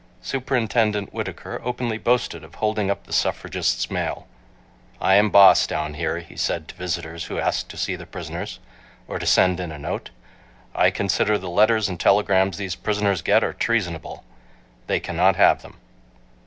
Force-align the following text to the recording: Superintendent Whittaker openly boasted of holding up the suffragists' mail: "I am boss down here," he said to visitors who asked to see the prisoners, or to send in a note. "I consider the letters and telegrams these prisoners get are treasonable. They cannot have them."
Superintendent 0.23 1.13
Whittaker 1.13 1.61
openly 1.63 1.99
boasted 1.99 2.43
of 2.43 2.55
holding 2.55 2.89
up 2.89 3.03
the 3.05 3.13
suffragists' 3.13 3.91
mail: 3.91 4.25
"I 4.99 5.13
am 5.13 5.29
boss 5.29 5.67
down 5.67 5.93
here," 5.93 6.21
he 6.21 6.35
said 6.35 6.67
to 6.69 6.73
visitors 6.73 7.25
who 7.25 7.37
asked 7.37 7.69
to 7.69 7.77
see 7.77 7.95
the 7.95 8.07
prisoners, 8.07 8.57
or 9.07 9.19
to 9.19 9.27
send 9.27 9.59
in 9.59 9.71
a 9.71 9.77
note. 9.77 10.09
"I 10.73 10.89
consider 10.89 11.37
the 11.37 11.49
letters 11.51 11.87
and 11.87 11.99
telegrams 11.99 12.57
these 12.57 12.73
prisoners 12.73 13.21
get 13.21 13.43
are 13.43 13.53
treasonable. 13.53 14.23
They 14.87 14.99
cannot 14.99 15.35
have 15.35 15.61
them." 15.61 15.77